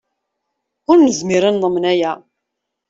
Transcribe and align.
Ur 0.89 0.97
nezmir 0.99 1.43
ad 1.49 1.53
neḍmen 1.55 1.85
aya. 1.91 2.13